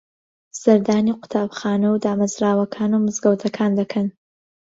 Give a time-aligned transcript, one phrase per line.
[0.61, 4.07] سەردانی قوتابخانە و دامەزراوەکان و مزگەوتەکان دەکەن